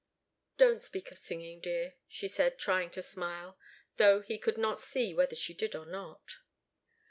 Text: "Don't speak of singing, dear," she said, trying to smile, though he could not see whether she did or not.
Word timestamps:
"Don't 0.57 0.81
speak 0.81 1.11
of 1.11 1.19
singing, 1.19 1.59
dear," 1.59 1.93
she 2.07 2.27
said, 2.27 2.57
trying 2.57 2.89
to 2.89 3.03
smile, 3.03 3.55
though 3.97 4.21
he 4.21 4.39
could 4.39 4.57
not 4.57 4.79
see 4.79 5.13
whether 5.13 5.35
she 5.35 5.53
did 5.53 5.75
or 5.75 5.85
not. 5.85 6.37